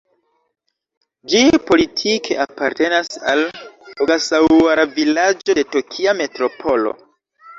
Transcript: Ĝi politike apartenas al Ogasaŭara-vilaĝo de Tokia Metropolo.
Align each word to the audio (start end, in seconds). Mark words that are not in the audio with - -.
Ĝi 1.33 1.41
politike 1.65 2.37
apartenas 2.45 3.19
al 3.33 3.43
Ogasaŭara-vilaĝo 4.05 5.57
de 5.59 5.67
Tokia 5.75 6.17
Metropolo. 6.23 6.95